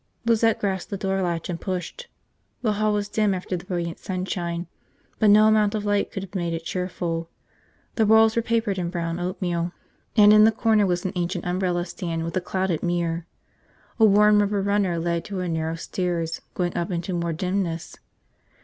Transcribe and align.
Lizette 0.25 0.57
grasped 0.59 0.89
the 0.89 0.97
door 0.97 1.21
latch 1.21 1.47
and 1.47 1.61
pushed. 1.61 2.07
The 2.63 2.71
hall 2.73 2.91
was 2.91 3.07
dim 3.07 3.35
after 3.35 3.55
the 3.55 3.65
brilliant 3.65 3.99
sunshine, 3.99 4.65
but 5.19 5.29
no 5.29 5.45
amount 5.47 5.75
of 5.75 5.85
light 5.85 6.09
could 6.11 6.23
have 6.23 6.33
made 6.33 6.55
it 6.55 6.63
cheerful. 6.65 7.29
The 7.97 8.07
walls 8.07 8.35
were 8.35 8.41
papered 8.41 8.79
in 8.79 8.89
brown 8.89 9.19
oatmeal 9.19 9.73
and 10.17 10.33
in 10.33 10.43
the 10.43 10.51
corner 10.51 10.87
was 10.87 11.05
an 11.05 11.13
ancient 11.15 11.45
umbrella 11.45 11.85
stand 11.85 12.23
with 12.23 12.35
a 12.35 12.41
clouded 12.41 12.81
mirror. 12.81 13.27
A 13.99 14.05
worn 14.05 14.39
rubber 14.39 14.63
runner 14.63 14.97
led 14.97 15.23
to 15.25 15.39
a 15.41 15.47
narrow 15.47 15.75
stairs 15.75 16.41
going 16.55 16.75
up 16.75 16.89
into 16.89 17.13
more 17.13 17.31
dimness. 17.31 17.97